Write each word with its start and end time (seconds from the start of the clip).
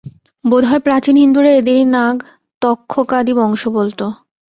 বোধ 0.45 0.63
হয় 0.69 0.81
প্রাচীন 0.87 1.15
হিন্দুরা 1.17 1.51
এদেরই 1.59 1.85
নাগ-তক্ষকাদি 1.95 3.33
বংশ 3.39 3.63
বলত। 3.75 3.99